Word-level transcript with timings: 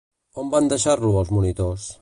On 0.43 0.49
van 0.55 0.71
deixar-lo 0.73 1.13
els 1.21 1.33
monitors? 1.37 1.89